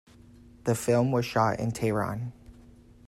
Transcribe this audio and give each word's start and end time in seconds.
The 0.63 0.73
film 0.73 1.11
was 1.11 1.27
shot 1.27 1.59
in 1.59 1.69
Tehran. 1.73 2.33